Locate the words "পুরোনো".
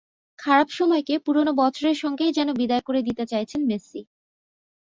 1.25-1.51